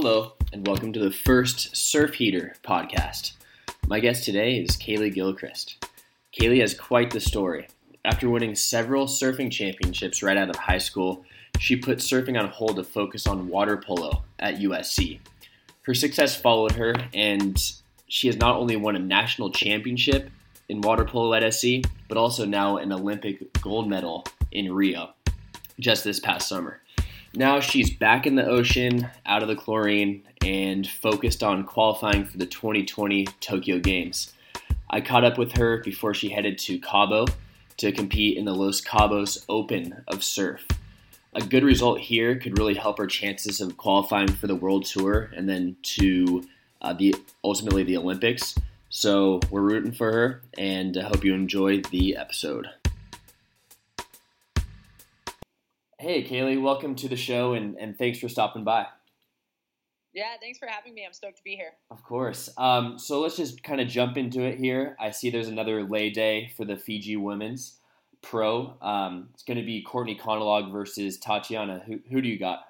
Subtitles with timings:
[0.00, 3.32] Hello, and welcome to the first Surf Heater podcast.
[3.88, 5.84] My guest today is Kaleigh Gilchrist.
[6.32, 7.66] Kaleigh has quite the story.
[8.04, 11.24] After winning several surfing championships right out of high school,
[11.58, 15.18] she put surfing on hold to focus on water polo at USC.
[15.82, 17.60] Her success followed her, and
[18.06, 20.30] she has not only won a national championship
[20.68, 25.10] in water polo at SC, but also now an Olympic gold medal in Rio
[25.80, 26.82] just this past summer.
[27.34, 32.38] Now she's back in the ocean, out of the chlorine, and focused on qualifying for
[32.38, 34.32] the 2020 Tokyo Games.
[34.88, 37.26] I caught up with her before she headed to Cabo
[37.76, 40.66] to compete in the Los Cabos Open of Surf.
[41.34, 45.30] A good result here could really help her chances of qualifying for the World Tour
[45.36, 46.42] and then to
[46.80, 48.54] uh, the ultimately the Olympics.
[48.88, 52.68] So we're rooting for her, and I hope you enjoy the episode.
[56.00, 58.86] Hey, Kaleigh, welcome to the show, and, and thanks for stopping by.
[60.14, 61.04] Yeah, thanks for having me.
[61.04, 61.72] I'm stoked to be here.
[61.90, 62.48] Of course.
[62.56, 64.96] Um, so let's just kind of jump into it here.
[65.00, 67.80] I see there's another lay day for the Fiji Women's
[68.22, 68.76] Pro.
[68.80, 71.82] Um, it's going to be Courtney Conlogue versus Tatiana.
[71.84, 72.60] Who, who do you got?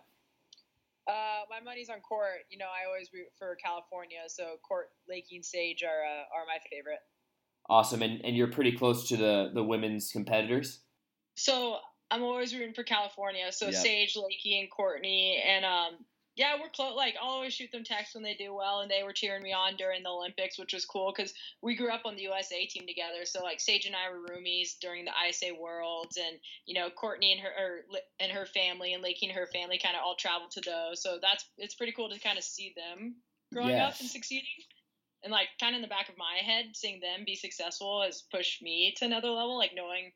[1.06, 2.47] Uh, my money's on Court.
[2.49, 6.47] You know, I always root for California, so Court, Lakey, and Sage are uh, are
[6.47, 7.01] my favorite.
[7.69, 10.81] Awesome, and and you're pretty close to the the women's competitors.
[11.34, 13.51] So I'm always rooting for California.
[13.53, 13.75] So yep.
[13.75, 16.05] Sage, Lakey, and Courtney, and um,
[16.39, 16.95] yeah, we're close.
[16.97, 19.53] Like I'll always shoot them texts when they do well, and they were cheering me
[19.53, 22.87] on during the Olympics, which was cool because we grew up on the USA team
[22.87, 23.25] together.
[23.25, 27.33] So like Sage and I were roomies during the ISA Worlds, and you know Courtney
[27.33, 27.81] and her or,
[28.20, 31.03] and her family and Lakey and her family kind of all traveled to those.
[31.03, 33.17] So that's it's pretty cool to kind of see them
[33.53, 33.95] growing yes.
[33.95, 34.47] up and succeeding.
[35.25, 38.22] And like kind of in the back of my head, seeing them be successful has
[38.31, 39.59] pushed me to another level.
[39.59, 40.12] Like knowing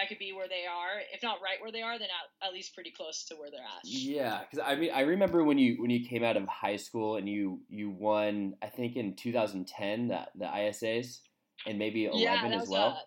[0.00, 2.52] I could be where they are, if not right where they are, then at, at
[2.52, 3.84] least pretty close to where they're at.
[3.84, 7.16] Yeah, because I mean, I remember when you when you came out of high school
[7.16, 11.18] and you you won, I think in 2010 the the ISAs
[11.66, 12.88] and maybe 11 yeah, as well.
[12.88, 13.02] A,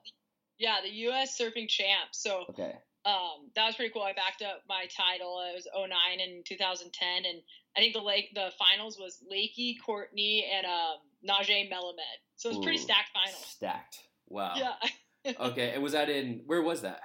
[0.57, 1.38] yeah, the U.S.
[1.40, 2.09] surfing champ.
[2.12, 2.73] So okay.
[3.06, 4.02] Um, that was pretty cool.
[4.02, 5.44] I backed up my title.
[5.47, 7.41] It was 09 and 2010, and
[7.78, 10.97] I think the lake the finals was Lakey, Courtney, and um,
[11.28, 12.00] Nage Melamed.
[12.35, 13.46] So it was Ooh, pretty stacked finals.
[13.46, 14.00] Stacked.
[14.28, 14.53] Wow.
[14.56, 14.73] Yeah.
[15.40, 17.02] okay, and was that in where was that?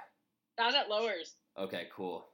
[0.57, 1.35] That was at Lowers.
[1.57, 2.25] Okay, cool.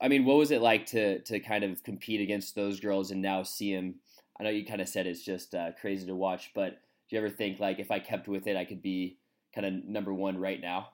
[0.00, 3.22] I mean, what was it like to to kind of compete against those girls and
[3.22, 3.96] now see them?
[4.38, 7.18] I know you kind of said it's just uh, crazy to watch, but do you
[7.18, 9.18] ever think like if I kept with it, I could be
[9.54, 10.88] kind of number one right now?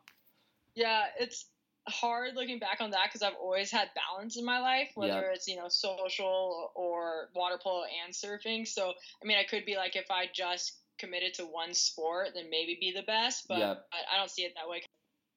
[0.75, 1.47] Yeah, it's
[1.89, 5.31] hard looking back on that because I've always had balance in my life, whether yep.
[5.35, 8.67] it's you know social or water polo and surfing.
[8.67, 12.51] So I mean, I could be like if I just committed to one sport, then
[12.51, 13.47] maybe be the best.
[13.49, 13.61] But.
[13.61, 14.83] I, I don't see it that way.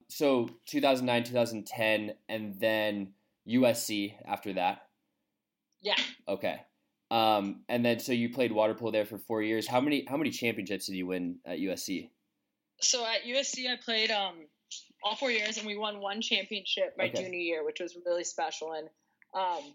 [0.09, 3.13] So 2009, 2010, and then
[3.47, 4.87] USC after that.
[5.81, 5.95] Yeah.
[6.27, 6.61] Okay.
[7.11, 9.67] Um, and then so you played water polo there for four years.
[9.67, 12.09] How many how many championships did you win at USC?
[12.81, 14.35] So at USC, I played um,
[15.03, 17.23] all four years, and we won one championship my okay.
[17.23, 18.73] junior year, which was really special.
[18.73, 18.89] And
[19.33, 19.73] um,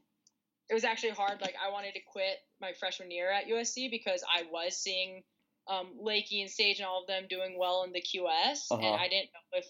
[0.68, 1.40] it was actually hard.
[1.40, 5.22] Like I wanted to quit my freshman year at USC because I was seeing
[5.70, 8.76] um, Lakey and Sage and all of them doing well in the QS, uh-huh.
[8.76, 9.66] and I didn't know if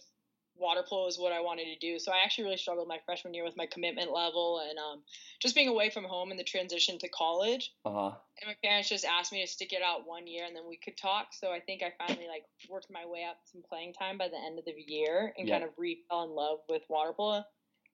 [0.61, 1.99] water polo is what I wanted to do.
[1.99, 5.03] So I actually really struggled my freshman year with my commitment level and um,
[5.41, 7.73] just being away from home in the transition to college.
[7.85, 8.13] Uh-huh.
[8.41, 10.77] And my parents just asked me to stick it out one year and then we
[10.77, 11.29] could talk.
[11.33, 14.37] So I think I finally like worked my way up some playing time by the
[14.37, 17.43] end of the year and kind of re fell in love with water polo.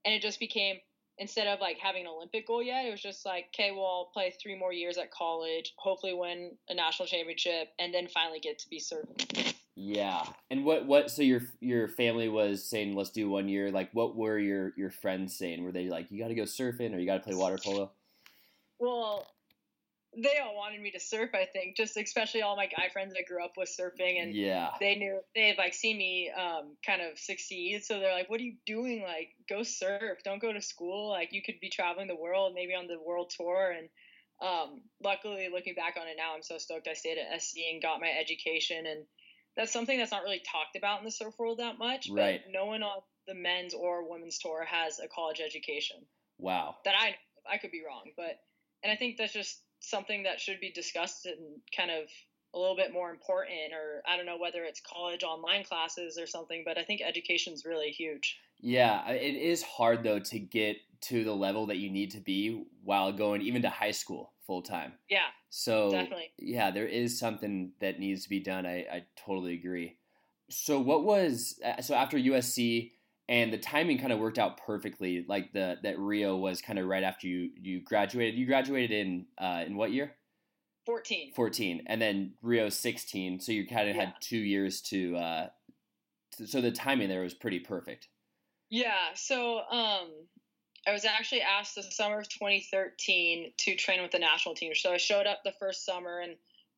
[0.04, 0.76] And it just became
[1.18, 4.10] instead of like having an Olympic goal yet, it was just like, okay, well, I'll
[4.12, 8.58] play three more years at college, hopefully win a national championship, and then finally get
[8.60, 9.14] to be certain.
[9.74, 11.10] Yeah, and what what?
[11.10, 13.70] So your your family was saying, let's do one year.
[13.70, 15.62] Like, what were your your friends saying?
[15.62, 17.90] Were they like, you got to go surfing or you got to play water polo?
[18.78, 19.26] Well,
[20.16, 21.30] they all wanted me to surf.
[21.34, 24.70] I think just especially all my guy friends that grew up with surfing, and yeah,
[24.80, 27.84] they knew they had like seen me um, kind of succeed.
[27.84, 29.02] So they're like, "What are you doing?
[29.02, 30.18] Like, go surf.
[30.24, 31.10] Don't go to school.
[31.10, 33.88] Like, you could be traveling the world, maybe on the world tour." And
[34.40, 37.82] um, luckily, looking back on it now, I'm so stoked I stayed at SC and
[37.82, 38.86] got my education.
[38.86, 39.04] And
[39.56, 42.08] that's something that's not really talked about in the surf world that much.
[42.10, 42.40] Right.
[42.44, 45.96] But no one on the men's or women's tour has a college education.
[46.38, 46.76] Wow.
[46.84, 47.16] That I
[47.50, 48.38] I could be wrong, but
[48.82, 51.36] and I think that's just something that should be discussed and
[51.76, 52.08] kind of
[52.54, 56.26] a little bit more important or i don't know whether it's college online classes or
[56.26, 58.38] something but i think education is really huge.
[58.58, 62.64] Yeah it is hard though to get to the level that you need to be
[62.82, 65.26] while going even to high school full time yeah
[65.56, 66.32] so definitely.
[66.38, 68.66] yeah there is something that needs to be done.
[68.66, 69.96] I, I totally agree.
[70.50, 72.90] So what was uh, so after usc
[73.28, 75.24] and the timing kind of worked out perfectly.
[75.28, 78.38] Like the that Rio was kind of right after you you graduated.
[78.38, 80.14] You graduated in uh, in what year?
[80.86, 81.32] 14.
[81.34, 83.40] 14, and then Rio 16.
[83.40, 84.04] So you kind of yeah.
[84.04, 85.46] had two years to, uh,
[86.36, 88.08] to, So the timing there was pretty perfect.
[88.70, 89.12] Yeah.
[89.14, 90.08] So um,
[90.86, 94.72] I was actually asked the summer of 2013 to train with the national team.
[94.76, 96.36] So I showed up the first summer, and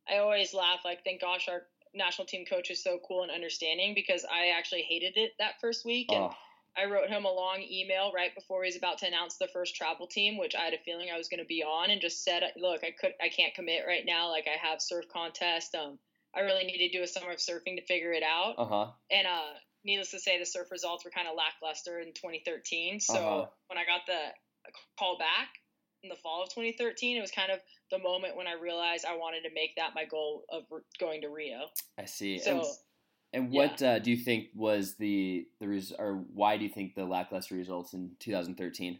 [0.09, 3.95] I always laugh like, thank gosh our national team coach is so cool and understanding
[3.95, 6.07] because I actually hated it that first week.
[6.11, 6.35] And oh.
[6.77, 9.75] I wrote him a long email right before he was about to announce the first
[9.75, 12.23] travel team, which I had a feeling I was going to be on, and just
[12.23, 14.31] said, "Look, I could, I can't commit right now.
[14.31, 15.75] Like I have surf contest.
[15.75, 15.99] Um,
[16.35, 18.87] I really need to do a summer of surfing to figure it out." Uh huh.
[19.11, 23.01] And uh, needless to say, the surf results were kind of lackluster in 2013.
[23.01, 23.47] So uh-huh.
[23.67, 25.49] when I got the call back
[26.03, 27.61] in the fall of 2013, it was kind of
[27.91, 30.65] the moment when I realized I wanted to make that my goal of
[31.01, 31.67] going to Rio.
[31.99, 32.39] I see.
[32.39, 32.59] So.
[32.59, 32.67] And-
[33.35, 33.93] and what yeah.
[33.93, 37.57] uh, do you think was the the res- or why do you think the lackluster
[37.57, 38.99] results in 2013?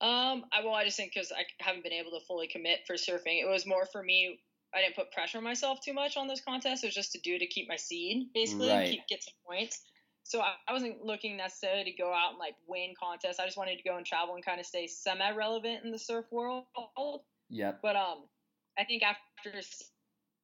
[0.00, 2.96] Um, I well, I just think because I haven't been able to fully commit for
[2.96, 3.40] surfing.
[3.40, 4.40] It was more for me.
[4.74, 6.82] I didn't put pressure on myself too much on those contests.
[6.82, 8.90] It was just to do to keep my seed, basically, right.
[8.90, 9.82] keep, get some points.
[10.24, 13.40] So I, I, wasn't looking necessarily to go out and like win contests.
[13.40, 16.26] I just wanted to go and travel and kind of stay semi-relevant in the surf
[16.30, 16.64] world.
[17.50, 17.72] Yeah.
[17.82, 18.24] But um,
[18.78, 19.60] I think after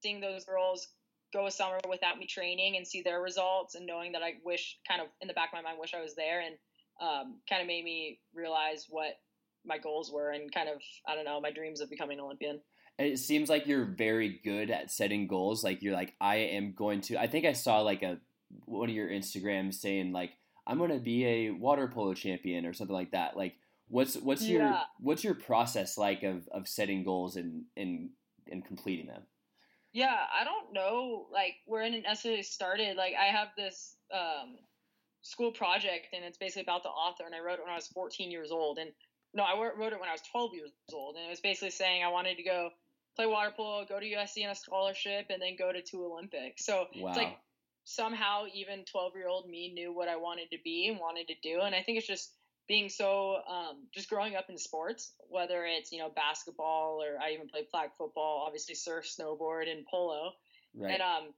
[0.02, 0.88] seeing those girls
[1.32, 4.78] go a summer without me training and see their results and knowing that I wish
[4.88, 6.56] kind of in the back of my mind wish I was there and
[7.00, 9.18] um, kind of made me realize what
[9.64, 12.60] my goals were and kind of I don't know my dreams of becoming an Olympian.
[12.98, 15.62] It seems like you're very good at setting goals.
[15.62, 17.16] Like you're like I am going to.
[17.16, 18.18] I think I saw like a
[18.64, 20.32] one of your Instagrams saying like
[20.66, 23.36] I'm going to be a water polo champion or something like that.
[23.36, 23.54] Like
[23.88, 24.58] what's what's yeah.
[24.58, 28.10] your what's your process like of of setting goals and and
[28.50, 29.22] and completing them?
[29.92, 32.96] Yeah, I don't know like where it necessarily started.
[32.96, 34.56] Like I have this um,
[35.22, 37.88] school project and it's basically about the author and I wrote it when I was
[37.88, 38.90] 14 years old and
[39.34, 42.02] no, I wrote it when I was 12 years old and it was basically saying
[42.02, 42.70] I wanted to go
[43.16, 46.64] play water polo, go to USC on a scholarship, and then go to two Olympics.
[46.64, 47.08] So wow.
[47.08, 47.36] it's like
[47.88, 51.34] somehow even 12 year old me knew what I wanted to be and wanted to
[51.42, 52.32] do, and I think it's just
[52.68, 57.32] being so um, just growing up in sports, whether it's you know basketball or I
[57.32, 60.32] even played flag football, obviously surf, snowboard, and polo,
[60.76, 60.92] right.
[60.92, 61.34] and um,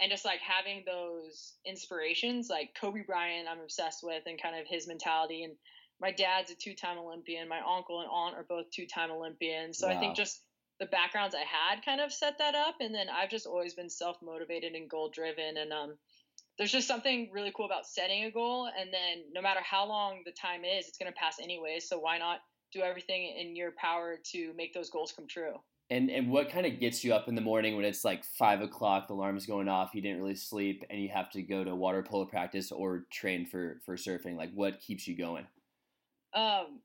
[0.00, 4.66] and just like having those inspirations, like Kobe Bryant, I'm obsessed with, and kind of
[4.66, 5.44] his mentality.
[5.44, 5.54] And
[6.00, 7.48] my dad's a two-time Olympian.
[7.48, 9.78] My uncle and aunt are both two-time Olympians.
[9.78, 9.94] So wow.
[9.94, 10.42] I think just
[10.80, 13.90] the backgrounds I had kind of set that up, and then I've just always been
[13.90, 15.94] self-motivated and goal-driven, and um,
[16.58, 20.22] there's just something really cool about setting a goal and then no matter how long
[20.24, 22.40] the time is it's going to pass anyways so why not
[22.72, 25.54] do everything in your power to make those goals come true?
[25.90, 28.62] And and what kind of gets you up in the morning when it's like five
[28.62, 31.74] o'clock the alarm's going off you didn't really sleep and you have to go to
[31.74, 35.46] water polo practice or train for for surfing like what keeps you going?
[36.32, 36.80] Um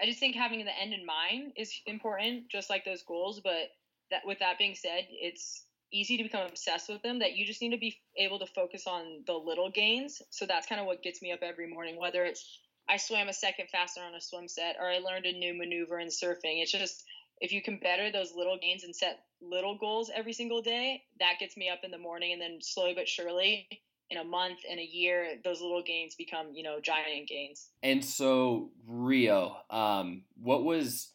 [0.00, 3.70] i just think having the end in mind is important just like those goals but
[4.10, 7.62] that with that being said it's easy to become obsessed with them that you just
[7.62, 10.20] need to be able to focus on the little gains.
[10.30, 13.32] So that's kind of what gets me up every morning, whether it's I swam a
[13.32, 16.62] second faster on a swim set or I learned a new maneuver in surfing.
[16.62, 17.04] It's just
[17.40, 21.38] if you can better those little gains and set little goals every single day, that
[21.38, 23.68] gets me up in the morning and then slowly but surely
[24.10, 27.68] in a month and a year those little gains become, you know, giant gains.
[27.82, 31.12] And so Rio, um, what was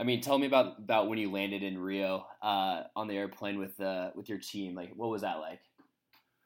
[0.00, 3.58] I mean, tell me about about when you landed in Rio uh, on the airplane
[3.58, 4.74] with uh, with your team.
[4.74, 5.60] Like, what was that like?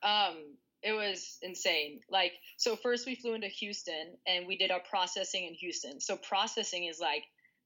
[0.02, 2.00] Um, it was insane.
[2.10, 6.00] Like, so first we flew into Houston and we did our processing in Houston.
[6.00, 7.24] So processing is like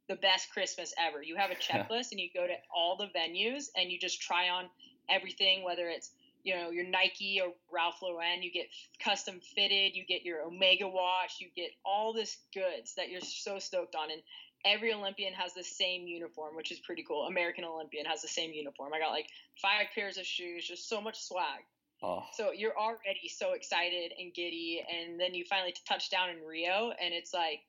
[0.08, 1.22] the best Christmas ever.
[1.22, 4.50] You have a checklist and you go to all the venues and you just try
[4.50, 4.66] on
[5.08, 6.10] everything, whether it's
[6.46, 8.42] you know your Nike or Ralph Lauren.
[8.42, 8.68] You get
[9.02, 9.94] custom fitted.
[9.94, 11.36] You get your Omega watch.
[11.40, 14.10] You get all this goods that you're so stoked on.
[14.12, 14.22] And
[14.64, 17.26] every Olympian has the same uniform, which is pretty cool.
[17.26, 18.92] American Olympian has the same uniform.
[18.94, 19.28] I got like
[19.60, 21.66] five pairs of shoes, just so much swag.
[22.02, 22.22] Oh.
[22.34, 26.92] So you're already so excited and giddy, and then you finally touch down in Rio,
[27.00, 27.60] and it's like,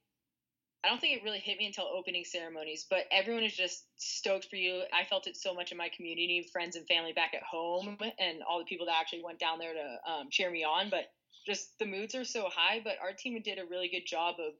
[0.83, 4.45] I don't think it really hit me until opening ceremonies, but everyone is just stoked
[4.49, 4.83] for you.
[4.93, 8.43] I felt it so much in my community, friends and family back at home, and
[8.47, 10.89] all the people that actually went down there to um, cheer me on.
[10.89, 11.11] But
[11.45, 12.79] just the moods are so high.
[12.83, 14.53] But our team did a really good job of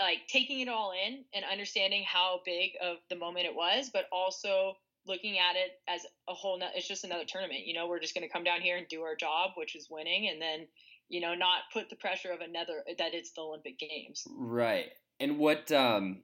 [0.00, 4.06] like taking it all in and understanding how big of the moment it was, but
[4.12, 4.76] also
[5.06, 6.60] looking at it as a whole.
[6.74, 7.66] It's just another tournament.
[7.66, 9.88] You know, we're just going to come down here and do our job, which is
[9.90, 10.66] winning, and then
[11.08, 14.24] you know not put the pressure of another that it's the Olympic Games.
[14.36, 14.86] Right.
[15.20, 16.22] And what um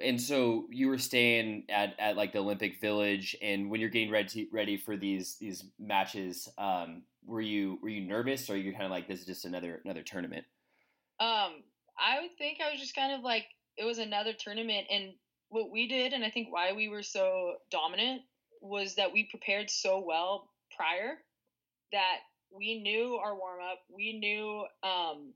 [0.00, 4.10] and so you were staying at, at like the Olympic Village, and when you're getting
[4.10, 8.84] ready ready for these these matches, um, were you were you nervous, or you kind
[8.84, 10.44] of like this is just another another tournament?
[11.20, 11.62] Um,
[11.98, 13.44] I would think I was just kind of like
[13.76, 15.12] it was another tournament, and
[15.50, 18.22] what we did, and I think why we were so dominant
[18.62, 21.18] was that we prepared so well prior
[21.92, 22.18] that
[22.56, 25.32] we knew our warm up, we knew um,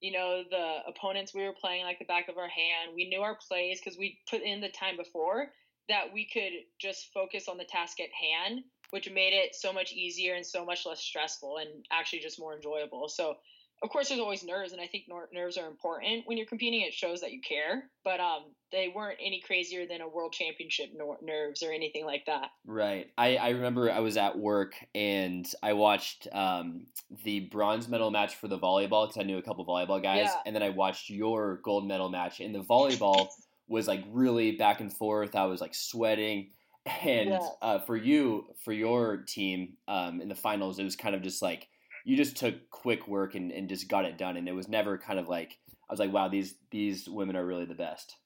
[0.00, 2.92] you know, the opponents we were playing like the back of our hand.
[2.94, 5.48] We knew our plays because we put in the time before
[5.88, 9.92] that we could just focus on the task at hand, which made it so much
[9.92, 13.08] easier and so much less stressful and actually just more enjoyable.
[13.08, 13.36] So
[13.82, 16.92] of course there's always nerves and i think nerves are important when you're competing it
[16.92, 20.90] shows that you care but um they weren't any crazier than a world championship
[21.22, 25.72] nerves or anything like that right i i remember i was at work and i
[25.72, 26.86] watched um
[27.24, 30.34] the bronze medal match for the volleyball because i knew a couple volleyball guys yeah.
[30.46, 33.28] and then i watched your gold medal match and the volleyball
[33.68, 36.50] was like really back and forth i was like sweating
[37.02, 37.48] and yeah.
[37.62, 41.40] uh, for you for your team um in the finals it was kind of just
[41.40, 41.68] like
[42.04, 44.98] you just took quick work and, and just got it done and it was never
[44.98, 45.58] kind of like
[45.90, 48.16] I was like, wow, these these women are really the best.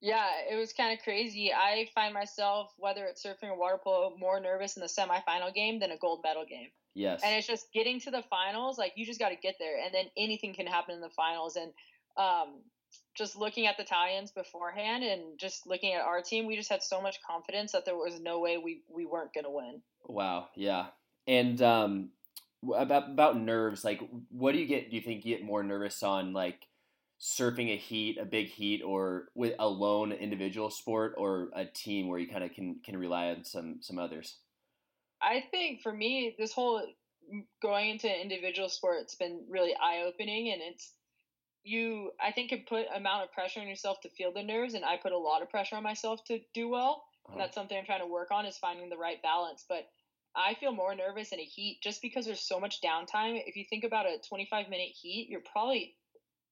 [0.00, 1.52] Yeah, it was kind of crazy.
[1.52, 5.78] I find myself, whether it's surfing or water polo, more nervous in the semifinal game
[5.78, 6.68] than a gold medal game.
[6.94, 7.22] Yes.
[7.24, 9.94] And it's just getting to the finals, like you just got to get there, and
[9.94, 11.56] then anything can happen in the finals.
[11.56, 11.70] And
[12.16, 12.62] um,
[13.16, 16.82] just looking at the Italians beforehand, and just looking at our team, we just had
[16.82, 19.80] so much confidence that there was no way we we weren't going to win.
[20.04, 20.48] Wow.
[20.56, 20.86] Yeah.
[21.28, 22.10] And um,
[22.74, 26.02] about about nerves like what do you get do you think you get more nervous
[26.02, 26.66] on like
[27.20, 32.08] surfing a heat a big heat or with a lone individual sport or a team
[32.08, 34.38] where you kind of can can rely on some some others
[35.22, 36.82] i think for me this whole
[37.62, 40.92] going into individual sport it's been really eye-opening and it's
[41.62, 44.84] you i think can put amount of pressure on yourself to feel the nerves and
[44.84, 47.44] i put a lot of pressure on myself to do well and uh-huh.
[47.44, 49.88] that's something i'm trying to work on is finding the right balance but
[50.36, 53.40] I feel more nervous in a heat just because there's so much downtime.
[53.46, 55.96] If you think about a 25 minute heat, you're probably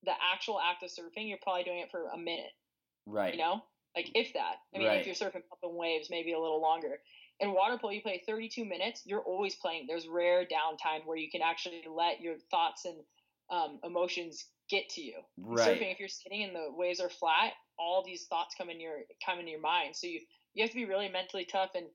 [0.04, 2.52] the actual act of surfing, you're probably doing it for a minute.
[3.06, 3.34] Right.
[3.34, 3.62] You know,
[3.96, 4.56] like if that.
[4.74, 5.00] I mean, right.
[5.00, 6.98] if you're surfing pumping waves, maybe a little longer.
[7.40, 9.02] In water polo, you play 32 minutes.
[9.04, 9.86] You're always playing.
[9.88, 12.96] There's rare downtime where you can actually let your thoughts and
[13.50, 15.14] um, emotions get to you.
[15.36, 15.80] Right.
[15.80, 18.98] Surfing, if you're sitting and the waves are flat, all these thoughts come in your
[19.24, 19.96] come in your mind.
[19.96, 20.20] So you
[20.54, 21.86] you have to be really mentally tough and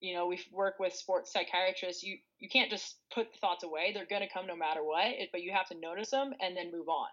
[0.00, 2.02] you know, we work with sports psychiatrists.
[2.02, 5.06] You you can't just put the thoughts away; they're going to come no matter what.
[5.32, 7.08] But you have to notice them and then move on.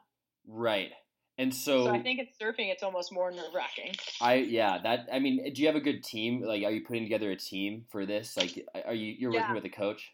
[0.47, 0.91] Right.
[1.37, 2.71] And so, so I think it's surfing.
[2.71, 3.93] It's almost more nerve wracking.
[4.21, 6.41] I yeah that I mean, do you have a good team?
[6.41, 8.37] Like, are you putting together a team for this?
[8.37, 9.53] Like, are you you're working yeah.
[9.53, 10.13] with a coach?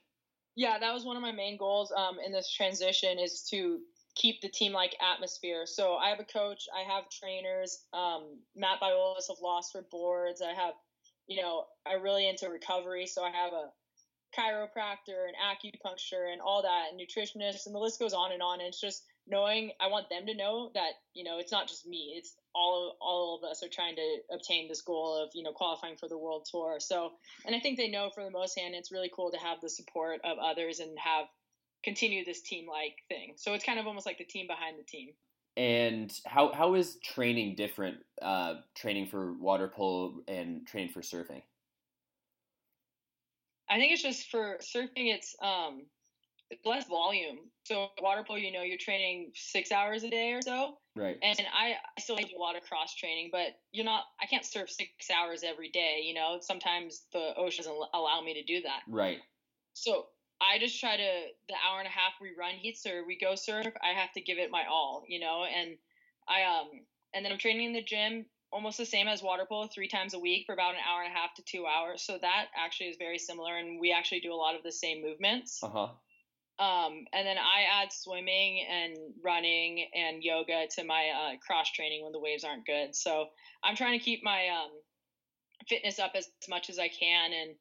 [0.56, 3.80] Yeah, that was one of my main goals um, in this transition is to
[4.16, 5.66] keep the team like atmosphere.
[5.66, 7.86] So I have a coach, I have trainers.
[7.94, 10.42] Um, Matt Biolos of Lost Surfboards.
[10.42, 10.74] I have
[11.28, 13.70] you know, I'm really into recovery, so I have a
[14.38, 18.60] chiropractor and acupuncture and all that, and nutritionist, and the list goes on and on.
[18.60, 21.86] And it's just knowing I want them to know that you know it's not just
[21.86, 25.52] me; it's all all of us are trying to obtain this goal of you know
[25.52, 26.78] qualifying for the world tour.
[26.80, 27.12] So,
[27.46, 29.70] and I think they know for the most hand, it's really cool to have the
[29.70, 31.28] support of others and have
[31.84, 33.34] continue this team like thing.
[33.38, 35.10] So it's kind of almost like the team behind the team.
[35.58, 37.98] And how how is training different?
[38.22, 41.42] Uh, training for water polo and training for surfing.
[43.70, 45.14] I think it's just for surfing.
[45.14, 45.84] It's um,
[46.66, 47.38] less volume.
[47.64, 50.78] So water polo, you know, you're training six hours a day or so.
[50.96, 51.18] Right.
[51.24, 54.04] And I, I still do a lot of cross training, but you're not.
[54.22, 56.02] I can't surf six hours every day.
[56.04, 58.82] You know, sometimes the ocean doesn't allow me to do that.
[58.88, 59.20] Right.
[59.74, 60.08] So
[60.42, 61.12] I just try to
[61.48, 64.22] the hour and a half we run heats or we go surf, I have to
[64.22, 65.78] give it my all, you know, and
[66.28, 66.70] I um
[67.14, 70.14] and then I'm training in the gym almost the same as water polo three times
[70.14, 72.04] a week for about an hour and a half to two hours.
[72.04, 75.02] So that actually is very similar and we actually do a lot of the same
[75.02, 75.64] movements.
[75.64, 75.90] Uh-huh.
[76.60, 82.04] Um, and then I add swimming and running and yoga to my uh, cross training
[82.04, 82.96] when the waves aren't good.
[82.96, 83.28] So
[83.64, 84.72] I'm trying to keep my um,
[85.68, 87.56] fitness up as, as much as I can and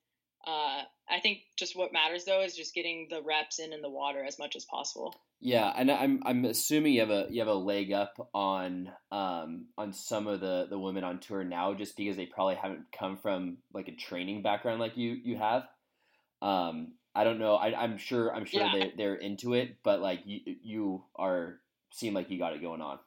[0.47, 3.90] uh, I think just what matters though is just getting the reps in in the
[3.90, 5.14] water as much as possible.
[5.40, 9.66] Yeah, and I'm I'm assuming you have a you have a leg up on um
[9.76, 13.16] on some of the the women on tour now just because they probably haven't come
[13.16, 15.64] from like a training background like you you have.
[16.42, 17.56] Um, I don't know.
[17.56, 18.73] I, I'm sure I'm sure yeah.
[18.73, 21.61] they they're into it, but like you you are
[21.92, 22.99] seem like you got it going on.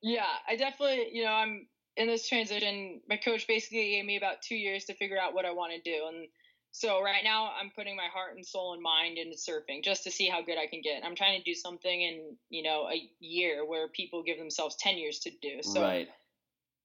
[0.00, 1.66] Yeah, I definitely you know I'm
[1.98, 5.44] in this transition, my coach basically gave me about two years to figure out what
[5.44, 6.06] I want to do.
[6.06, 6.28] And
[6.70, 10.10] so right now I'm putting my heart and soul and mind into surfing just to
[10.10, 11.04] see how good I can get.
[11.04, 14.96] I'm trying to do something in, you know, a year where people give themselves 10
[14.96, 15.60] years to do.
[15.62, 16.08] So right.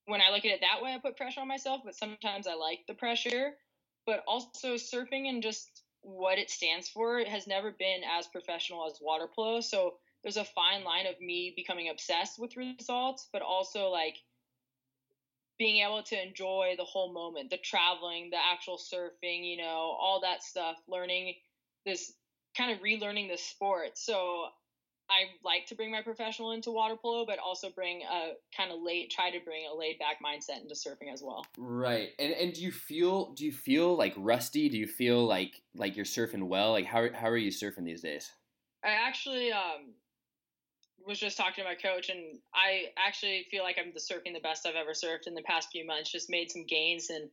[0.06, 2.56] when I look at it that way, I put pressure on myself, but sometimes I
[2.56, 3.52] like the pressure.
[4.08, 8.86] But also surfing and just what it stands for it has never been as professional
[8.88, 9.62] as water polo.
[9.62, 9.94] So
[10.24, 14.18] there's a fine line of me becoming obsessed with results, but also like
[15.60, 20.20] being able to enjoy the whole moment, the traveling, the actual surfing, you know, all
[20.22, 21.36] that stuff, learning
[21.86, 22.14] this
[22.58, 23.98] kind of relearning the sport.
[23.98, 24.46] So
[25.10, 28.82] I like to bring my professional into water polo, but also bring a kind of
[28.82, 31.46] late, try to bring a laid back mindset into surfing as well.
[31.58, 32.10] Right.
[32.20, 34.70] And and do you feel do you feel like rusty?
[34.70, 36.72] Do you feel like like you're surfing well?
[36.72, 38.32] Like how how are you surfing these days?
[38.84, 39.94] I actually um
[41.06, 44.40] was just talking to my coach and I actually feel like I'm the surfing the
[44.40, 46.12] best I've ever surfed in the past few months.
[46.12, 47.30] Just made some gains and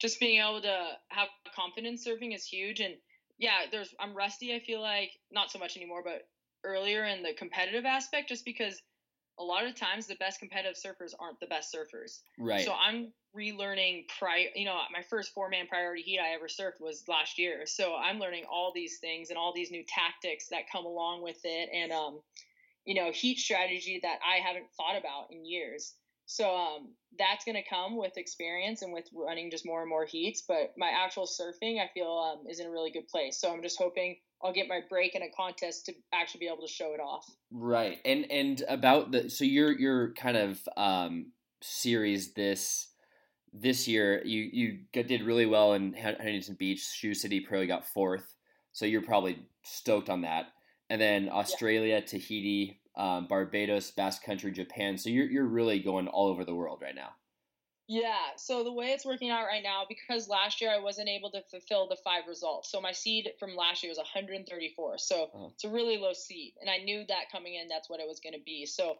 [0.00, 2.94] just being able to have confidence surfing is huge and
[3.38, 4.54] yeah, there's I'm rusty.
[4.54, 6.28] I feel like not so much anymore, but
[6.64, 8.80] earlier in the competitive aspect, just because
[9.38, 12.20] a lot of times the best competitive surfers aren't the best surfers.
[12.38, 12.64] Right.
[12.64, 14.46] So I'm relearning prior.
[14.54, 17.62] You know, my first four man priority heat I ever surfed was last year.
[17.66, 21.40] So I'm learning all these things and all these new tactics that come along with
[21.44, 22.20] it, and um,
[22.84, 25.94] you know, heat strategy that I haven't thought about in years.
[26.26, 30.06] So um, that's going to come with experience and with running just more and more
[30.06, 30.42] heats.
[30.46, 33.40] But my actual surfing, I feel, um, is in a really good place.
[33.40, 36.66] So I'm just hoping I'll get my break in a contest to actually be able
[36.66, 37.26] to show it off.
[37.50, 37.98] Right.
[38.04, 42.88] And and about the so your your kind of um, series this
[43.52, 47.60] this year you you did really well in Huntington Beach, Shoe City Pro.
[47.60, 48.34] You got fourth,
[48.72, 50.46] so you're probably stoked on that.
[50.90, 52.06] And then Australia, yeah.
[52.06, 54.98] Tahiti, um, Barbados, Basque Country, Japan.
[54.98, 57.10] So you're you're really going all over the world right now.
[57.86, 58.32] Yeah.
[58.36, 61.42] So the way it's working out right now, because last year I wasn't able to
[61.50, 62.70] fulfill the five results.
[62.70, 64.98] So my seed from last year was 134.
[64.98, 65.48] So uh-huh.
[65.52, 68.20] it's a really low seed, and I knew that coming in, that's what it was
[68.20, 68.64] going to be.
[68.64, 68.96] So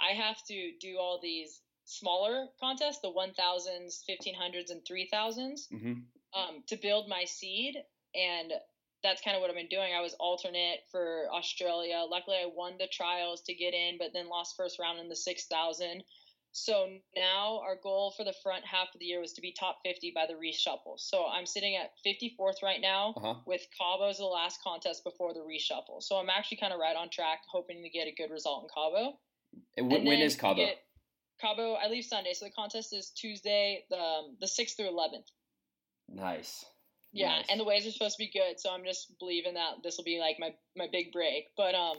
[0.00, 5.92] I have to do all these smaller contests, the 1000s, 1500s, and 3000s, mm-hmm.
[6.38, 7.76] um, to build my seed.
[8.14, 8.52] And
[9.02, 9.92] that's kind of what I've been doing.
[9.96, 12.04] I was alternate for Australia.
[12.08, 15.16] Luckily, I won the trials to get in, but then lost first round in the
[15.16, 16.02] 6,000.
[16.52, 19.78] So now our goal for the front half of the year was to be top
[19.84, 20.98] 50 by the reshuffle.
[20.98, 23.34] So I'm sitting at 54th right now uh-huh.
[23.46, 26.02] with Cabo as the last contest before the reshuffle.
[26.02, 28.68] So I'm actually kind of right on track, hoping to get a good result in
[28.74, 29.18] Cabo.
[29.76, 30.66] And and when is Cabo?
[31.40, 35.28] Cabo, I leave Sunday, so the contest is Tuesday, the um, the 6th through 11th.
[36.08, 36.64] Nice.
[37.18, 37.46] Yeah, nice.
[37.50, 40.04] and the waves are supposed to be good, so I'm just believing that this will
[40.04, 41.46] be like my my big break.
[41.56, 41.96] But um,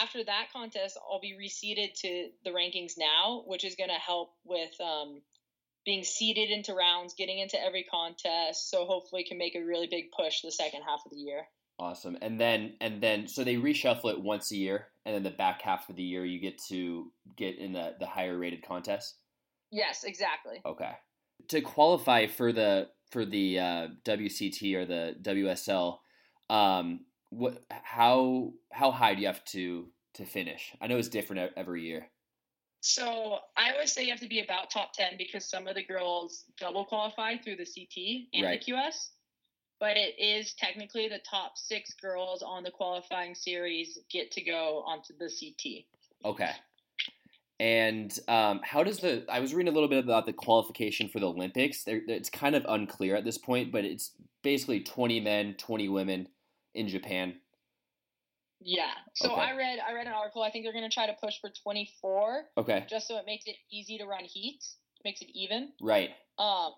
[0.00, 4.30] after that contest, I'll be reseeded to the rankings now, which is going to help
[4.44, 5.20] with um,
[5.84, 8.70] being seeded into rounds, getting into every contest.
[8.70, 11.46] So hopefully, can make a really big push the second half of the year.
[11.78, 15.30] Awesome, and then and then so they reshuffle it once a year, and then the
[15.30, 19.16] back half of the year you get to get in the the higher rated contest.
[19.70, 20.62] Yes, exactly.
[20.64, 20.92] Okay.
[21.48, 25.98] To qualify for the for the uh, WCT or the WSL,
[26.50, 30.74] um, what how how high do you have to to finish?
[30.80, 32.06] I know it's different every year.
[32.80, 35.84] So I always say you have to be about top ten because some of the
[35.84, 38.64] girls double qualify through the CT and right.
[38.64, 39.08] the QS,
[39.80, 44.84] but it is technically the top six girls on the qualifying series get to go
[44.86, 45.84] onto the CT.
[46.24, 46.50] Okay.
[47.60, 49.24] And um, how does the?
[49.28, 51.84] I was reading a little bit about the qualification for the Olympics.
[51.84, 54.10] They're, it's kind of unclear at this point, but it's
[54.42, 56.28] basically twenty men, twenty women
[56.74, 57.36] in Japan.
[58.60, 58.90] Yeah.
[59.14, 59.40] So okay.
[59.40, 60.42] I read I read an article.
[60.42, 62.44] I think they're going to try to push for twenty four.
[62.58, 62.86] Okay.
[62.88, 65.70] Just so it makes it easy to run heats, makes it even.
[65.80, 66.10] Right.
[66.38, 66.72] Um,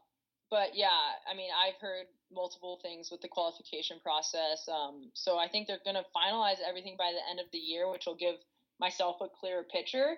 [0.50, 0.88] but yeah,
[1.30, 4.68] I mean, I've heard multiple things with the qualification process.
[4.68, 7.90] Um, so I think they're going to finalize everything by the end of the year,
[7.90, 8.36] which will give
[8.78, 10.16] myself a clearer picture.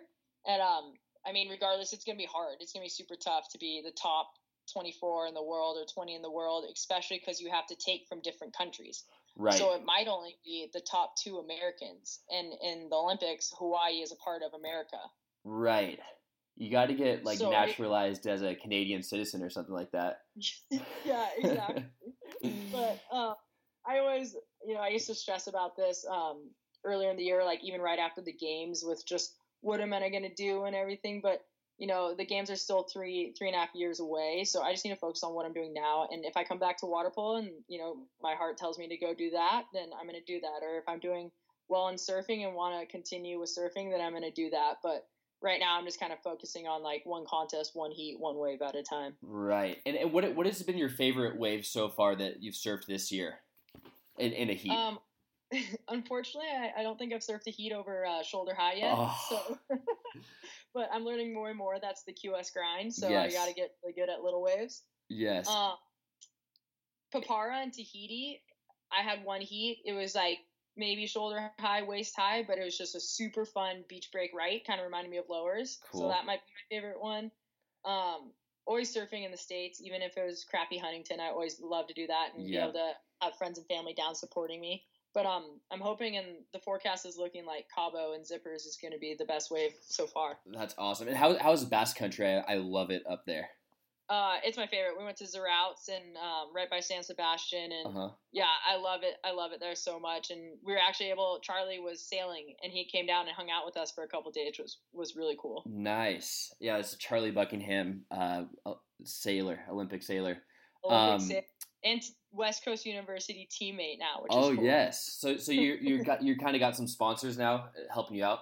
[0.49, 0.95] And um,
[1.27, 2.57] I mean, regardless, it's gonna be hard.
[2.61, 4.33] It's gonna be super tough to be the top
[4.73, 8.07] 24 in the world or 20 in the world, especially because you have to take
[8.09, 9.05] from different countries.
[9.37, 9.55] Right.
[9.55, 14.11] So it might only be the top two Americans, and in the Olympics, Hawaii is
[14.11, 14.99] a part of America.
[15.45, 16.01] Right.
[16.57, 19.93] You got to get like so naturalized it, as a Canadian citizen or something like
[19.93, 20.23] that.
[21.05, 21.85] yeah, exactly.
[22.73, 23.35] but uh,
[23.87, 24.35] I always,
[24.67, 26.51] you know, I used to stress about this um,
[26.85, 30.09] earlier in the year, like even right after the games, with just what am I
[30.09, 31.21] going to do and everything.
[31.23, 31.43] But
[31.79, 34.73] you know, the games are still three three and a half years away, so I
[34.73, 36.09] just need to focus on what I'm doing now.
[36.11, 38.89] And if I come back to water polo and you know my heart tells me
[38.89, 40.65] to go do that, then I'm going to do that.
[40.65, 41.31] Or if I'm doing
[41.69, 44.77] well in surfing and want to continue with surfing, then I'm going to do that.
[44.83, 45.07] But
[45.41, 48.61] right now I'm just kind of focusing on like one contest, one heat, one wave
[48.63, 49.15] at a time.
[49.23, 49.79] Right.
[49.87, 53.13] And, and what what has been your favorite wave so far that you've surfed this
[53.13, 53.35] year
[54.19, 54.73] in, in a heat?
[54.73, 54.99] Um,
[55.89, 58.95] Unfortunately, I, I, don't think I've surfed a heat over uh, shoulder high yet.
[58.95, 59.17] Oh.
[59.29, 59.59] So,
[60.75, 61.77] but I'm learning more and more.
[61.81, 63.33] That's the QS grind, so yes.
[63.33, 64.83] I got to get really good at little waves.
[65.09, 65.49] Yes.
[65.49, 65.73] Uh,
[67.15, 68.43] Papara and Tahiti,
[68.93, 69.83] I had one heat.
[69.87, 70.39] It was like
[70.77, 74.65] maybe shoulder high, waist high, but it was just a super fun beach break right.
[74.67, 75.79] Kind of reminded me of lowers.
[75.91, 76.03] Cool.
[76.03, 77.31] So that might be my favorite one.
[77.85, 78.33] Um,
[78.67, 81.95] always surfing in the States, even if it was crappy Huntington, I always love to
[81.95, 82.51] do that and yep.
[82.51, 84.85] be able to have friends and family down supporting me.
[85.19, 88.93] But um, I'm hoping, and the forecast is looking like Cabo and Zippers is going
[88.93, 90.39] to be the best wave so far.
[90.47, 91.09] That's awesome.
[91.09, 92.25] And how how's Basque Country?
[92.25, 93.49] I, I love it up there.
[94.09, 94.95] Uh, it's my favorite.
[94.97, 98.11] We went to Zarautz and um, right by San Sebastian, and uh-huh.
[98.31, 99.15] yeah, I love it.
[99.25, 100.31] I love it there so much.
[100.31, 101.41] And we were actually able.
[101.43, 104.31] Charlie was sailing, and he came down and hung out with us for a couple
[104.31, 105.65] days, which was was really cool.
[105.67, 106.55] Nice.
[106.61, 108.45] Yeah, it's Charlie Buckingham, uh,
[109.03, 110.37] sailor, Olympic sailor.
[110.85, 111.43] Olympic um, sailor.
[111.85, 114.23] And West Coast University teammate now.
[114.23, 114.65] Which is oh cool.
[114.65, 118.17] yes, so so you you got you kind of got some sponsors now uh, helping
[118.17, 118.41] you out.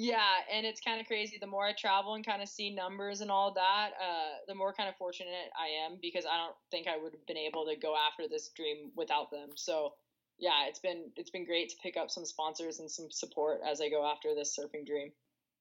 [0.00, 0.20] Yeah,
[0.54, 1.38] and it's kind of crazy.
[1.40, 4.72] The more I travel and kind of see numbers and all that, uh, the more
[4.72, 7.74] kind of fortunate I am because I don't think I would have been able to
[7.74, 9.48] go after this dream without them.
[9.56, 9.94] So,
[10.38, 13.80] yeah, it's been it's been great to pick up some sponsors and some support as
[13.80, 15.10] I go after this surfing dream.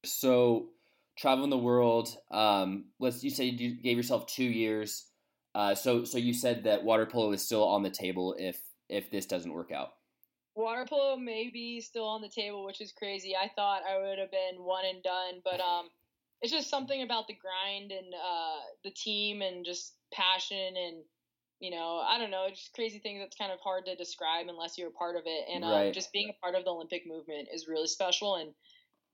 [0.06, 0.68] So,
[1.18, 2.16] traveling the world.
[2.30, 5.06] Um, let's you say you gave yourself two years.
[5.58, 9.10] Uh, so so you said that water polo is still on the table if if
[9.10, 9.94] this doesn't work out
[10.58, 13.36] water polo may be still on the table, which is crazy.
[13.36, 15.90] I thought I would have been one and done, but um,
[16.42, 21.04] it's just something about the grind and uh, the team and just passion and
[21.60, 24.78] you know I don't know, just crazy things that's kind of hard to describe unless
[24.78, 25.46] you're a part of it.
[25.54, 25.94] And um, right.
[25.94, 28.36] just being a part of the Olympic movement is really special.
[28.36, 28.52] And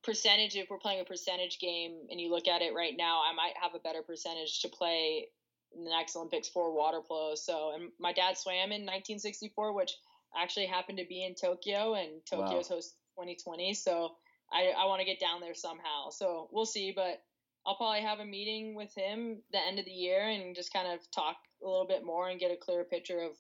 [0.04, 3.34] percentage, if we're playing a percentage game and you look at it right now, I
[3.36, 5.28] might have a better percentage to play
[5.76, 7.36] in the next Olympics for water polo.
[7.36, 9.92] So, and my dad swam in 1964, which
[10.36, 12.78] actually happened to be in Tokyo, and Tokyo's wow.
[12.78, 13.74] host 2020.
[13.74, 14.12] So
[14.52, 16.10] I, I want to get down there somehow.
[16.12, 17.22] So we'll see, but
[17.66, 20.88] I'll probably have a meeting with him the end of the year and just kind
[20.92, 23.32] of talk a little bit more and get a clearer picture of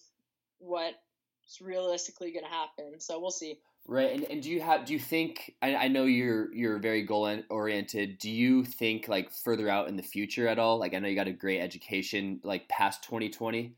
[0.59, 0.95] what's
[1.61, 2.99] realistically going to happen.
[2.99, 3.59] So we'll see.
[3.85, 4.85] Right, and, and do you have?
[4.85, 5.55] Do you think?
[5.61, 8.17] I, I know you're you're very goal oriented.
[8.17, 10.79] Do you think like further out in the future at all?
[10.79, 13.75] Like I know you got a great education, like past 2020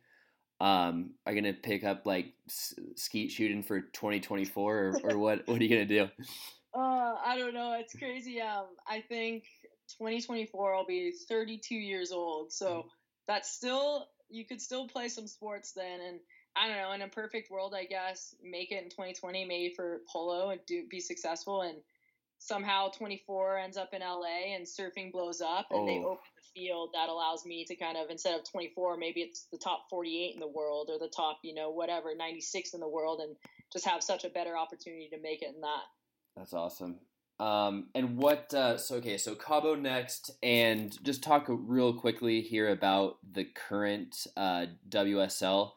[0.62, 5.60] um, are you gonna pick up like skeet shooting for 2024 or, or what what
[5.60, 6.04] are you gonna do
[6.76, 9.44] uh i don't know it's crazy um i think
[9.98, 12.86] 2024 i'll be 32 years old so mm.
[13.28, 16.20] that's still you could still play some sports then and
[16.56, 20.02] i don't know in a perfect world i guess make it in 2020 maybe for
[20.12, 21.78] polo and do be successful and
[22.38, 25.86] somehow 24 ends up in LA and surfing blows up and oh.
[25.86, 29.48] they open the field that allows me to kind of instead of 24 maybe it's
[29.52, 32.88] the top 48 in the world or the top you know whatever 96 in the
[32.88, 33.36] world and
[33.72, 35.84] just have such a better opportunity to make it in that.
[36.38, 37.00] That's awesome.
[37.40, 42.70] Um, and what uh, so okay so Cabo next and just talk real quickly here
[42.70, 45.72] about the current uh, WSL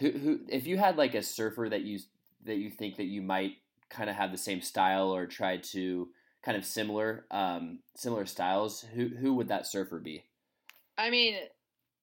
[0.00, 2.00] who, who if you had like a surfer that you
[2.44, 3.52] that you think that you might
[3.90, 6.08] kind of have the same style or try to
[6.42, 10.24] kind of similar um, similar styles, who who would that surfer be?
[10.98, 11.36] I mean,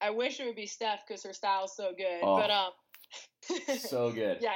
[0.00, 2.20] I wish it would be Steph because her style's so good.
[2.22, 4.38] Oh, but um, so good.
[4.42, 4.54] Yeah,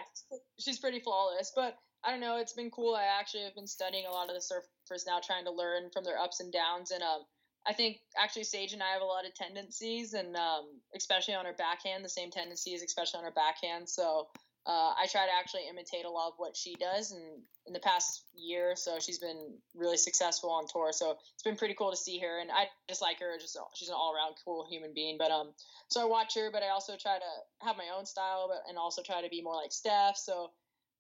[0.59, 1.53] she's pretty flawless.
[1.55, 2.37] But I don't know.
[2.37, 2.95] It's been cool.
[2.95, 6.05] I actually have been studying a lot of the surfers now, trying to learn from
[6.05, 6.91] their ups and downs.
[6.91, 7.23] And um,
[7.67, 11.45] I think actually Sage and I have a lot of tendencies, and um, especially on
[11.45, 13.89] her backhand, the same tendencies, especially on her backhand.
[13.89, 14.29] So
[14.67, 17.23] uh, I try to actually imitate a lot of what she does, and
[17.67, 20.91] in the past year so, she's been really successful on tour.
[20.93, 23.39] So it's been pretty cool to see her, and I just like her.
[23.41, 25.17] Just she's an all around cool human being.
[25.19, 25.53] But um,
[25.89, 28.77] so I watch her, but I also try to have my own style, but and
[28.79, 30.17] also try to be more like Steph.
[30.17, 30.51] So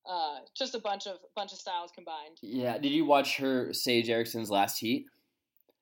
[0.08, 2.38] uh, just a bunch of bunch of styles combined.
[2.40, 2.78] Yeah.
[2.78, 5.06] Did you watch her Sage Erickson's last heat?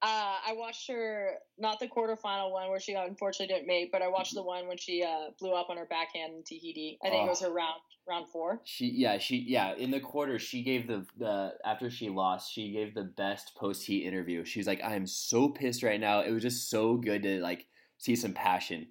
[0.02, 4.08] Uh, I watched her not the quarterfinal one where she unfortunately didn't make, but I
[4.08, 6.98] watched the one when she uh, blew up on her backhand in Tahiti.
[7.04, 7.26] I think oh.
[7.26, 8.60] it was her round round four.
[8.64, 12.72] She yeah she yeah in the quarter she gave the the after she lost she
[12.72, 14.44] gave the best post heat interview.
[14.44, 16.20] She was like I am so pissed right now.
[16.20, 17.66] It was just so good to like
[17.98, 18.88] see some passion.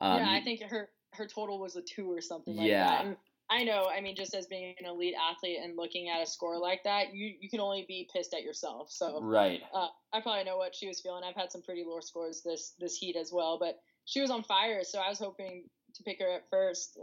[0.00, 2.56] Um, yeah, I think her her total was a two or something.
[2.56, 3.02] Like yeah.
[3.04, 3.16] That.
[3.48, 3.86] I know.
[3.86, 7.14] I mean, just as being an elite athlete and looking at a score like that,
[7.14, 8.90] you you can only be pissed at yourself.
[8.90, 9.60] So right.
[9.72, 11.22] Uh, I probably know what she was feeling.
[11.24, 14.42] I've had some pretty low scores this this heat as well, but she was on
[14.42, 14.82] fire.
[14.82, 16.98] So I was hoping to pick her at first,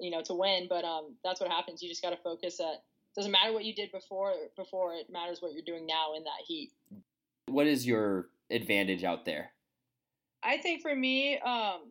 [0.00, 0.66] you know, to win.
[0.68, 1.82] But um, that's what happens.
[1.82, 2.82] You just got to focus at.
[3.14, 4.32] Doesn't matter what you did before.
[4.56, 6.72] Before it matters what you're doing now in that heat.
[7.46, 9.50] What is your advantage out there?
[10.42, 11.90] I think for me, um,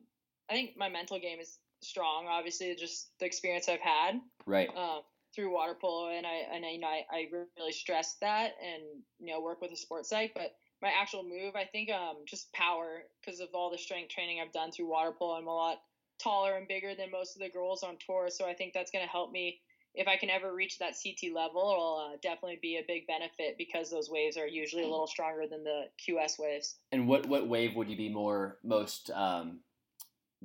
[0.49, 2.27] I think my mental game is strong.
[2.29, 4.99] Obviously, just the experience I've had right uh,
[5.35, 8.83] through water polo, and I and I, you know I, I really stress that and
[9.19, 10.33] you know work with a sports psych.
[10.35, 11.55] But my actual move.
[11.55, 15.13] I think um just power because of all the strength training I've done through water
[15.17, 15.35] polo.
[15.35, 15.77] I'm a lot
[16.21, 19.03] taller and bigger than most of the girls on tour, so I think that's going
[19.03, 19.61] to help me
[19.95, 21.71] if I can ever reach that CT level.
[21.71, 25.43] It'll uh, definitely be a big benefit because those waves are usually a little stronger
[25.49, 26.75] than the QS waves.
[26.91, 29.61] And what what wave would you be more most um,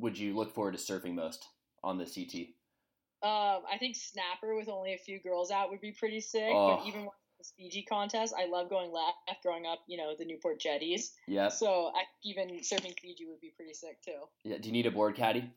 [0.01, 1.45] would you look forward to surfing most
[1.83, 2.49] on the CT?
[3.21, 6.51] Um, I think snapper with only a few girls out would be pretty sick.
[6.53, 6.77] Oh.
[6.77, 7.09] But even
[7.39, 9.43] the Fiji contest, I love going left.
[9.43, 11.13] Growing up, you know, the Newport Jetties.
[11.27, 11.49] Yeah.
[11.49, 14.27] So I, even surfing Fiji would be pretty sick too.
[14.45, 14.59] Yeah.
[14.59, 15.51] Do you need a board caddy?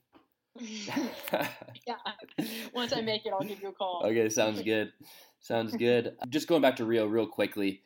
[0.60, 1.96] yeah.
[2.74, 4.04] Once I make it, I'll give you a call.
[4.06, 4.92] Okay, sounds good.
[5.40, 6.16] Sounds good.
[6.30, 7.82] Just going back to Rio real quickly.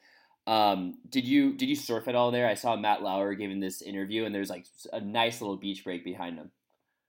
[0.47, 2.47] Um, did you did you surf at all there?
[2.47, 6.03] I saw Matt Lauer giving this interview, and there's like a nice little beach break
[6.03, 6.51] behind him.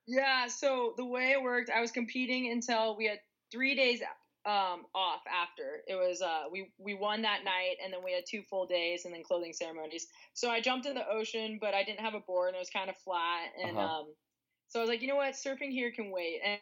[0.07, 0.47] Yeah.
[0.47, 3.19] So the way it worked, I was competing until we had
[3.53, 4.01] three days
[4.47, 5.83] um, off after.
[5.87, 9.05] It was uh, we we won that night, and then we had two full days,
[9.05, 10.07] and then clothing ceremonies.
[10.33, 12.71] So I jumped in the ocean, but I didn't have a board, and it was
[12.71, 13.87] kind of flat, and uh-huh.
[13.87, 14.07] um,
[14.69, 16.41] so I was like, you know what, surfing here can wait.
[16.45, 16.61] And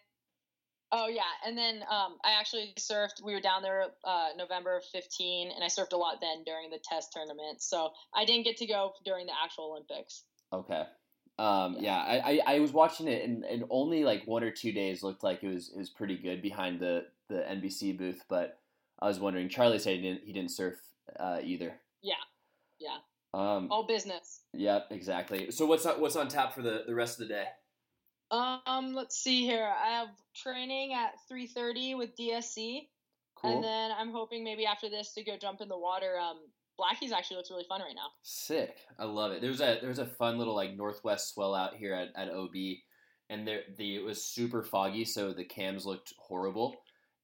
[0.95, 3.23] oh yeah, and then um, I actually surfed.
[3.23, 6.79] We were down there uh, November 15, and I surfed a lot then during the
[6.83, 7.61] test tournament.
[7.61, 10.23] So I didn't get to go during the actual Olympics.
[10.53, 10.85] Okay.
[11.37, 14.71] Um, yeah, I, I, I, was watching it, and, and only like one or two
[14.71, 18.23] days looked like it was it was pretty good behind the, the NBC booth.
[18.29, 18.61] But
[19.03, 20.77] I was wondering, Charlie said he didn't he didn't surf
[21.19, 21.75] uh, either.
[22.03, 22.15] Yeah,
[22.79, 22.99] yeah.
[23.35, 24.43] Um, All business.
[24.53, 25.51] Yep, yeah, exactly.
[25.51, 27.47] So what's on, what's on tap for the, the rest of the day?
[28.31, 29.71] Um, let's see here.
[29.83, 32.89] I have training at three thirty with DSC,
[33.37, 33.55] cool.
[33.55, 36.19] and then I'm hoping maybe after this to go jump in the water.
[36.19, 36.39] Um,
[36.79, 38.09] Blackies actually looks really fun right now.
[38.23, 38.79] Sick.
[38.99, 39.41] I love it.
[39.41, 42.55] There's a there's a fun little like northwest swell out here at, at OB,
[43.31, 46.77] and there the it was super foggy, so the cams looked horrible.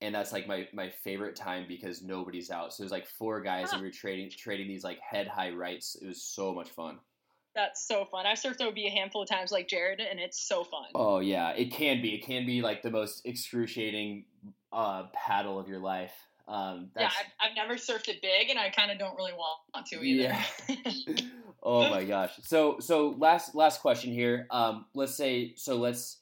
[0.02, 2.72] And that's like my, my favorite time because nobody's out.
[2.72, 3.74] So there's like four guys ah.
[3.74, 5.94] and we are trading trading these like head high rights.
[6.00, 6.98] It was so much fun.
[7.54, 8.26] That's so fun.
[8.26, 10.84] I've surfed OB a handful of times like Jared, and it's so fun.
[10.94, 12.14] Oh yeah, it can be.
[12.14, 14.24] It can be like the most excruciating
[14.72, 16.12] uh, paddle of your life.
[16.46, 19.86] Um, yeah, I've, I've, never surfed it big, and I kind of don't really want
[19.86, 20.36] to either.
[20.68, 21.14] Yeah.
[21.62, 22.32] oh my gosh.
[22.42, 24.46] So so last last question here.
[24.50, 26.18] Um, let's say so let's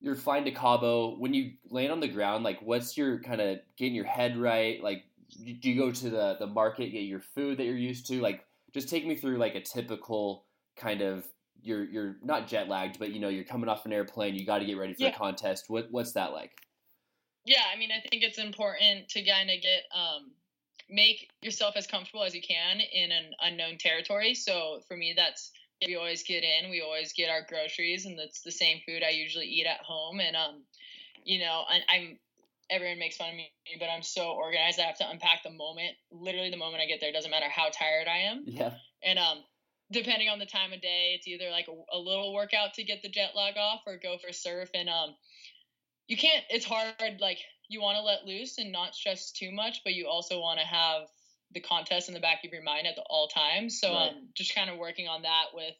[0.00, 1.16] you're flying to Cabo.
[1.16, 4.82] When you land on the ground, like what's your kind of getting your head right?
[4.82, 8.20] Like do you go to the the market get your food that you're used to?
[8.20, 11.26] Like just take me through like a typical kind of
[11.62, 14.34] you're you're not jet lagged, but you know you're coming off an airplane.
[14.34, 15.08] You got to get ready for yeah.
[15.08, 15.64] a contest.
[15.68, 16.52] What what's that like?
[17.44, 20.32] yeah, I mean, I think it's important to kind of get um,
[20.88, 24.34] make yourself as comfortable as you can in an unknown territory.
[24.34, 25.50] So for me, that's
[25.86, 29.10] we always get in, we always get our groceries, and that's the same food I
[29.10, 30.20] usually eat at home.
[30.20, 30.62] And um,
[31.24, 32.18] you know, I, I'm
[32.70, 34.78] everyone makes fun of me, but I'm so organized.
[34.78, 37.12] I have to unpack the moment, literally the moment I get there.
[37.12, 38.44] Doesn't matter how tired I am.
[38.46, 38.74] Yeah.
[39.02, 39.38] And um,
[39.90, 43.02] depending on the time of day, it's either like a, a little workout to get
[43.02, 44.70] the jet lag off, or go for surf.
[44.74, 45.14] And um,
[46.10, 49.80] you can't it's hard like you want to let loose and not stress too much
[49.84, 51.02] but you also want to have
[51.52, 54.08] the contest in the back of your mind at the, all times so right.
[54.08, 55.74] um just kind of working on that with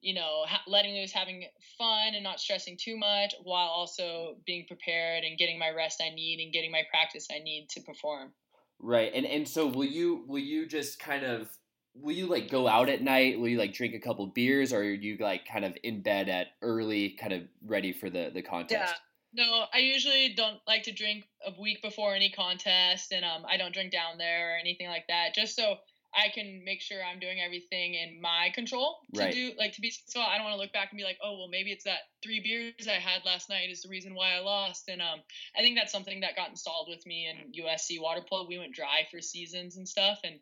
[0.00, 1.44] you know ha- letting loose having
[1.78, 6.14] fun and not stressing too much while also being prepared and getting my rest i
[6.14, 8.32] need and getting my practice i need to perform.
[8.78, 11.48] Right and and so will you will you just kind of
[11.94, 13.40] will you like go out at night?
[13.40, 16.28] Will you like drink a couple beers or are you like kind of in bed
[16.28, 18.92] at early kind of ready for the the contest?
[18.94, 18.94] Yeah
[19.36, 23.56] no, I usually don't like to drink a week before any contest, and um, I
[23.58, 25.76] don't drink down there or anything like that, just so
[26.16, 29.34] I can make sure I'm doing everything in my control to right.
[29.34, 31.36] do like to be so I don't want to look back and be like, oh
[31.36, 34.40] well, maybe it's that three beers I had last night is the reason why I
[34.40, 35.20] lost, and um,
[35.56, 38.46] I think that's something that got installed with me in USC water polo.
[38.48, 40.40] We went dry for seasons and stuff, and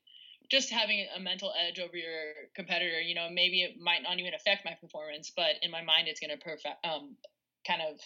[0.50, 4.34] just having a mental edge over your competitor, you know, maybe it might not even
[4.34, 7.16] affect my performance, but in my mind, it's going to perfect, um,
[7.66, 7.98] kind of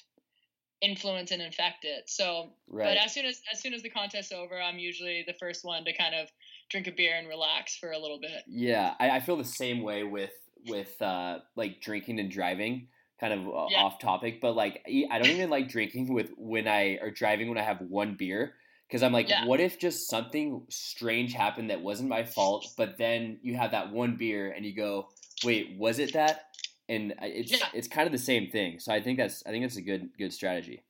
[0.81, 2.09] influence and infect it.
[2.09, 2.85] So, right.
[2.85, 5.85] but as soon as as soon as the contest's over, I'm usually the first one
[5.85, 6.29] to kind of
[6.71, 8.43] drink a beer and relax for a little bit.
[8.47, 10.33] Yeah, I, I feel the same way with
[10.67, 12.89] with uh, like drinking and driving.
[13.21, 13.83] Kind of uh, yeah.
[13.83, 17.59] off topic, but like I don't even like drinking with when I or driving when
[17.59, 18.55] I have one beer
[18.87, 19.45] because I'm like, yeah.
[19.45, 23.93] what if just something strange happened that wasn't my fault, but then you have that
[23.93, 25.09] one beer and you go,
[25.45, 26.49] wait, was it that?
[26.89, 27.67] and it's yeah.
[27.75, 28.79] it's kind of the same thing.
[28.79, 30.83] So I think that's I think that's a good good strategy.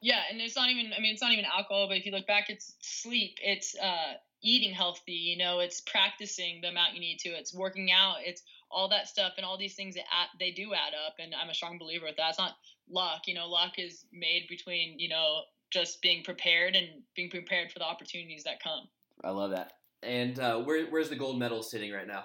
[0.00, 2.26] Yeah, and it's not even I mean it's not even alcohol, but if you look
[2.26, 5.12] back, it's sleep, it's uh, eating healthy.
[5.12, 7.30] You know, it's practicing the amount you need to.
[7.30, 8.16] It's working out.
[8.24, 11.14] It's all that stuff and all these things that add, they do add up.
[11.18, 12.30] And I'm a strong believer with that.
[12.30, 12.56] It's not
[12.88, 13.22] luck.
[13.26, 17.78] You know, luck is made between you know just being prepared and being prepared for
[17.78, 18.88] the opportunities that come.
[19.24, 19.72] I love that.
[20.02, 22.24] And uh, where, where's the gold medal sitting right now?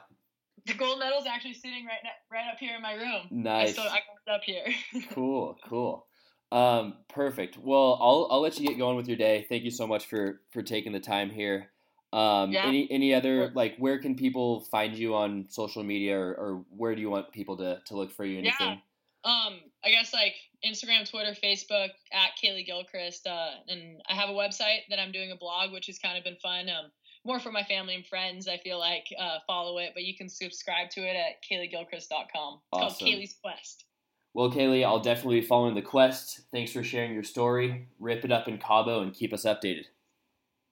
[0.68, 3.28] The gold medal is actually sitting right now, right up here in my room.
[3.32, 3.76] Nice.
[3.76, 4.66] So I got it up here.
[5.12, 6.06] cool, cool.
[6.52, 7.58] Um, perfect.
[7.58, 9.46] Well, I'll I'll let you get going with your day.
[9.48, 11.72] Thank you so much for for taking the time here.
[12.14, 12.66] Um, yeah.
[12.66, 16.94] any any other like where can people find you on social media or, or where
[16.94, 18.40] do you want people to, to look for you?
[18.40, 18.82] Anything?
[19.24, 19.32] Yeah.
[19.32, 20.34] Um, I guess like
[20.66, 23.28] Instagram, Twitter, Facebook at Kaleigh Gilchrist.
[23.28, 26.24] Uh, and I have a website that I'm doing a blog, which has kind of
[26.24, 26.70] been fun.
[26.70, 26.92] Um,
[27.24, 28.48] more for my family and friends.
[28.48, 32.10] I feel like uh, follow it, but you can subscribe to it at KaleighGilchrist.com.
[32.10, 32.60] It's awesome.
[32.74, 33.86] called Kaleigh's Quest.
[34.34, 36.42] Well, Kaleigh, I'll definitely be following the quest.
[36.52, 37.88] Thanks for sharing your story.
[38.00, 39.86] Rip it up in Cabo and keep us updated.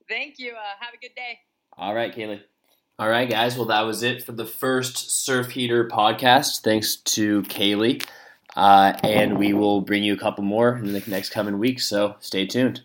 [0.10, 0.54] Thank you.
[0.54, 1.39] Uh, have a good day.
[1.78, 2.41] All right, Kaleigh.
[2.98, 3.56] All right, guys.
[3.56, 6.62] Well, that was it for the first Surf Heater podcast.
[6.63, 8.06] Thanks to Kaleigh.
[8.56, 12.15] Uh, and we will bring you a couple more in the next coming weeks, so
[12.19, 12.82] stay tuned.